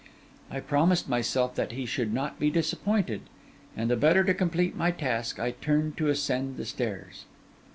[0.49, 3.21] I promised myself that he should not be disappointed;
[3.77, 7.25] and the better to complete my task, I turned to ascend the stairs.